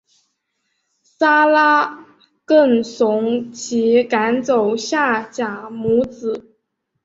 [1.03, 2.07] 撒拉
[2.43, 6.57] 更怂其赶走夏甲母子。